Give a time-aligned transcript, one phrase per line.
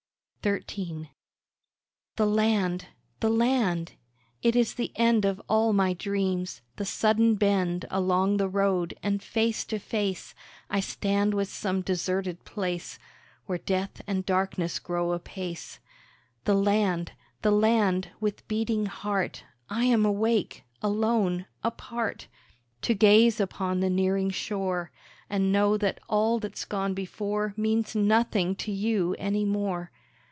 [0.43, 1.11] XIII
[2.15, 2.87] The land!
[3.19, 3.91] The land!
[4.41, 9.21] it is the end Of all my dreams; the sudden bend Along the road, and
[9.21, 10.33] face to face
[10.67, 12.97] I stand with some deserted place,
[13.45, 15.77] Where Death, and Darkness grow apace.
[16.45, 17.11] The land!
[17.43, 18.09] The land!
[18.19, 22.27] with beating heart I am awake, alone, apart;
[22.81, 24.91] To gaze upon the nearing shore,
[25.29, 29.91] And know that all that's gone before Means nothing to you any more.